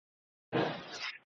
[0.51, 1.11] 土米仔